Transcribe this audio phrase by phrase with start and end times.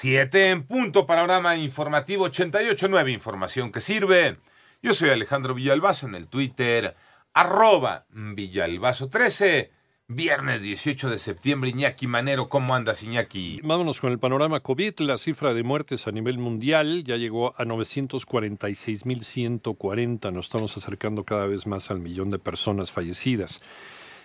[0.00, 4.36] 7 en punto, panorama informativo 88.9, información que sirve.
[4.80, 6.94] Yo soy Alejandro Villalbazo en el Twitter,
[7.34, 9.70] arroba Villalbazo13.
[10.06, 13.60] Viernes 18 de septiembre, Iñaki Manero, ¿cómo andas, Iñaki?
[13.64, 15.00] Vámonos con el panorama COVID.
[15.00, 20.32] La cifra de muertes a nivel mundial ya llegó a 946.140.
[20.32, 23.62] Nos estamos acercando cada vez más al millón de personas fallecidas.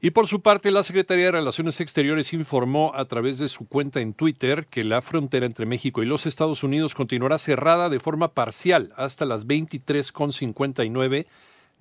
[0.01, 4.01] Y por su parte, la Secretaría de Relaciones Exteriores informó a través de su cuenta
[4.01, 8.33] en Twitter que la frontera entre México y los Estados Unidos continuará cerrada de forma
[8.33, 11.25] parcial hasta las 23.59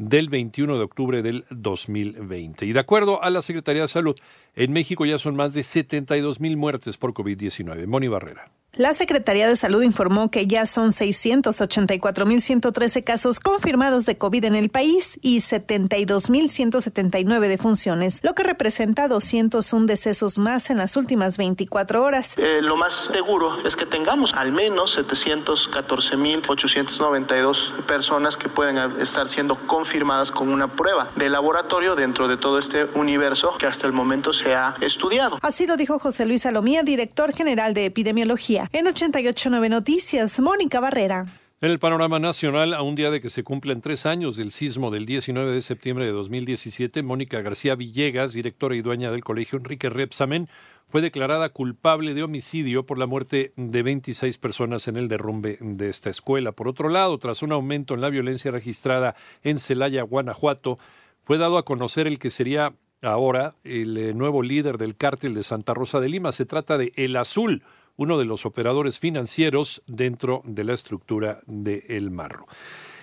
[0.01, 2.65] del 21 de octubre del 2020.
[2.65, 4.17] Y de acuerdo a la Secretaría de Salud,
[4.57, 7.87] en México ya son más de 72 mil muertes por COVID-19.
[7.87, 8.51] Moni Barrera.
[8.77, 14.69] La Secretaría de Salud informó que ya son 684.113 casos confirmados de COVID en el
[14.69, 22.39] país y 72.179 defunciones, lo que representa 201 decesos más en las últimas 24 horas.
[22.39, 29.57] Eh, lo más seguro es que tengamos al menos 714.892 personas que pueden estar siendo
[29.67, 34.33] confirmadas con una prueba de laboratorio dentro de todo este universo que hasta el momento
[34.33, 35.41] se ha estudiado.
[35.43, 41.27] Así lo dijo José Luis Salomía, director general de epidemiología en 889 Noticias, Mónica Barrera.
[41.63, 44.91] En el panorama nacional, a un día de que se cumplen tres años del sismo
[44.91, 49.91] del 19 de septiembre de 2017, Mónica García Villegas, directora y dueña del colegio Enrique
[49.91, 50.49] Repsamen,
[50.89, 55.89] fue declarada culpable de homicidio por la muerte de 26 personas en el derrumbe de
[55.91, 56.53] esta escuela.
[56.53, 60.79] Por otro lado, tras un aumento en la violencia registrada en Celaya, Guanajuato,
[61.23, 62.73] fue dado a conocer el que sería
[63.03, 66.33] ahora el eh, nuevo líder del cártel de Santa Rosa de Lima.
[66.33, 67.63] Se trata de El Azul,
[68.01, 72.47] uno de los operadores financieros dentro de la estructura de El Marro.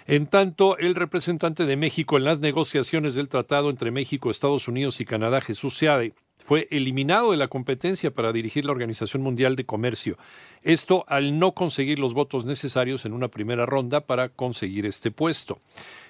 [0.08, 5.00] En tanto, el representante de México en las negociaciones del tratado entre México, Estados Unidos
[5.00, 9.66] y Canadá, Jesús Seade, fue eliminado de la competencia para dirigir la Organización Mundial de
[9.66, 10.18] Comercio.
[10.64, 15.60] Esto al no conseguir los votos necesarios en una primera ronda para conseguir este puesto.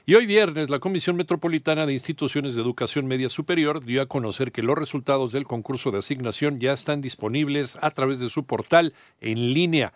[0.05, 4.51] Y hoy viernes, la Comisión Metropolitana de Instituciones de Educación Media Superior dio a conocer
[4.51, 8.93] que los resultados del concurso de asignación ya están disponibles a través de su portal
[9.19, 9.93] en línea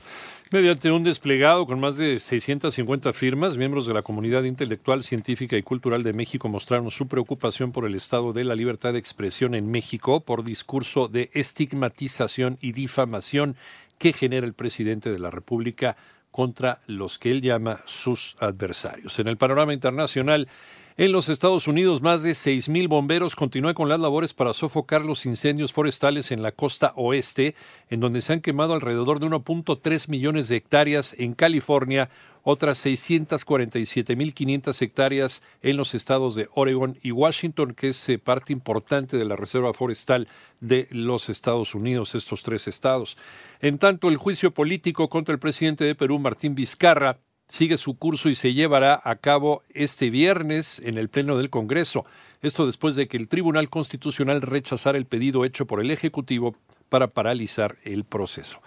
[0.50, 5.62] Mediante un desplegado con más de 650 firmas, miembros de la comunidad intelectual, científica y
[5.62, 9.70] cultural de México mostraron su preocupación por el estado de la libertad de expresión en
[9.70, 13.56] México por discurso de estigmatización y difamación
[13.98, 15.96] que genera el presidente de la República
[16.30, 19.18] contra los que él llama sus adversarios.
[19.18, 20.48] En el panorama internacional,
[20.96, 25.24] en los Estados Unidos, más de 6.000 bomberos continúan con las labores para sofocar los
[25.24, 27.54] incendios forestales en la costa oeste,
[27.88, 32.10] en donde se han quemado alrededor de 1.3 millones de hectáreas en California,
[32.42, 39.16] otras 647.500 hectáreas en los estados de Oregon y Washington, que es eh, parte importante
[39.16, 40.28] de la Reserva Forestal
[40.60, 43.16] de los Estados Unidos, estos tres estados.
[43.60, 47.18] En tanto, el juicio político contra el presidente de Perú, Martín Vizcarra,
[47.50, 52.06] sigue su curso y se llevará a cabo este viernes en el Pleno del Congreso.
[52.42, 56.54] Esto después de que el Tribunal Constitucional rechazara el pedido hecho por el Ejecutivo
[56.88, 58.60] para paralizar el proceso.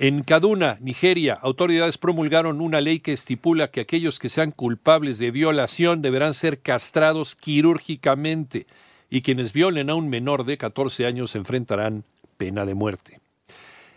[0.00, 5.30] En Kaduna, Nigeria, autoridades promulgaron una ley que estipula que aquellos que sean culpables de
[5.30, 8.66] violación deberán ser castrados quirúrgicamente
[9.08, 12.02] y quienes violen a un menor de 14 años enfrentarán
[12.36, 13.23] pena de muerte.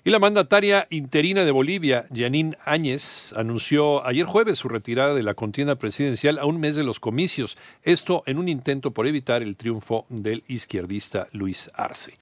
[0.08, 5.34] Y la mandataria interina de Bolivia, Janine Áñez, anunció ayer jueves su retirada de la
[5.34, 9.58] contienda presidencial a un mes de los comicios, esto en un intento por evitar el
[9.58, 12.14] triunfo del izquierdista Luis Arce.